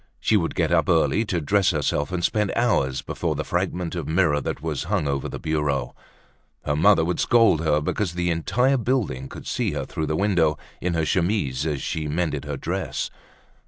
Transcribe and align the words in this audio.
She 0.19 0.35
would 0.35 0.55
get 0.55 0.71
up 0.71 0.89
early 0.89 1.25
to 1.25 1.39
dress 1.39 1.69
herself 1.69 2.11
and 2.11 2.23
spend 2.25 2.51
hours 2.55 3.03
before 3.03 3.35
the 3.35 3.43
fragment 3.43 3.93
of 3.93 4.07
mirror 4.07 4.41
that 4.41 4.59
was 4.59 4.85
hung 4.85 5.07
over 5.07 5.29
the 5.29 5.37
bureau. 5.37 5.93
Her 6.65 6.75
mother 6.75 7.05
would 7.05 7.19
scold 7.19 7.61
her 7.63 7.79
because 7.81 8.13
the 8.15 8.31
entire 8.31 8.77
building 8.77 9.29
could 9.29 9.45
see 9.45 9.73
her 9.73 9.85
through 9.85 10.07
the 10.07 10.15
window 10.15 10.57
in 10.81 10.95
her 10.95 11.05
chemise 11.05 11.67
as 11.67 11.83
she 11.83 12.07
mended 12.07 12.45
her 12.45 12.57
dress. 12.57 13.11